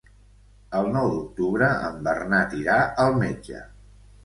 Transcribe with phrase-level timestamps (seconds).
[0.79, 3.65] El nou d'octubre en Bernat irà al metge.